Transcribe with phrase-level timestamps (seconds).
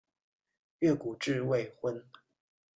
[0.79, 2.03] 越谷治未婚。